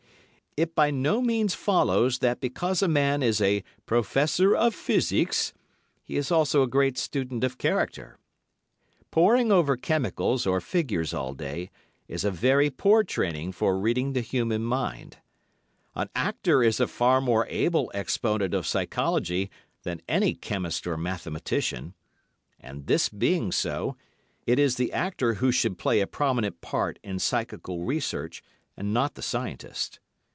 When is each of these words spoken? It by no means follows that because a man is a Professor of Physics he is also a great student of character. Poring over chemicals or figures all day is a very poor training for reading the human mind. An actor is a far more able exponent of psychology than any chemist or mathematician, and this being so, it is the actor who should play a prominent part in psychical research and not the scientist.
It 0.57 0.75
by 0.75 0.91
no 0.91 1.21
means 1.21 1.55
follows 1.55 2.19
that 2.19 2.41
because 2.41 2.81
a 2.81 2.89
man 2.89 3.23
is 3.23 3.39
a 3.39 3.63
Professor 3.85 4.53
of 4.53 4.75
Physics 4.75 5.53
he 6.03 6.17
is 6.17 6.29
also 6.29 6.61
a 6.61 6.67
great 6.67 6.97
student 6.97 7.45
of 7.45 7.57
character. 7.57 8.17
Poring 9.11 9.49
over 9.49 9.77
chemicals 9.77 10.45
or 10.45 10.59
figures 10.59 11.13
all 11.13 11.33
day 11.33 11.71
is 12.09 12.25
a 12.25 12.31
very 12.31 12.69
poor 12.69 13.01
training 13.01 13.53
for 13.53 13.79
reading 13.79 14.11
the 14.11 14.19
human 14.19 14.61
mind. 14.61 15.19
An 15.95 16.09
actor 16.17 16.61
is 16.61 16.81
a 16.81 16.87
far 16.87 17.21
more 17.21 17.47
able 17.47 17.89
exponent 17.93 18.53
of 18.53 18.67
psychology 18.67 19.49
than 19.83 20.01
any 20.09 20.35
chemist 20.35 20.85
or 20.85 20.97
mathematician, 20.97 21.93
and 22.59 22.87
this 22.87 23.07
being 23.07 23.53
so, 23.53 23.95
it 24.45 24.59
is 24.59 24.75
the 24.75 24.91
actor 24.91 25.35
who 25.35 25.49
should 25.49 25.77
play 25.77 26.01
a 26.01 26.07
prominent 26.07 26.59
part 26.59 26.99
in 27.01 27.19
psychical 27.19 27.85
research 27.85 28.43
and 28.75 28.93
not 28.93 29.15
the 29.15 29.21
scientist. 29.21 30.01